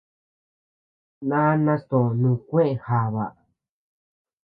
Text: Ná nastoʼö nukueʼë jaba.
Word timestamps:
Ná 1.29 1.41
nastoʼö 1.65 2.09
nukueʼë 2.21 2.73
jaba. 2.85 3.25